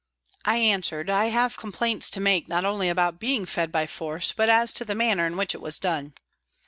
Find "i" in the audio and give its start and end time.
0.45-0.57, 1.11-1.25